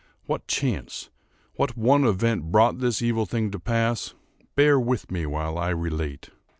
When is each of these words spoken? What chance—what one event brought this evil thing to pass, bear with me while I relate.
What 0.25 0.47
chance—what 0.47 1.77
one 1.77 2.05
event 2.05 2.51
brought 2.51 2.79
this 2.79 3.03
evil 3.03 3.27
thing 3.27 3.51
to 3.51 3.59
pass, 3.59 4.15
bear 4.55 4.79
with 4.79 5.11
me 5.11 5.27
while 5.27 5.59
I 5.59 5.69
relate. 5.69 6.31